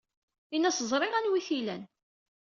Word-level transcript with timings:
Ini-as 0.55 0.79
ẓriɣ 0.91 1.13
anwa 1.15 1.35
ay 1.37 1.43
tt-ilan. 1.43 1.83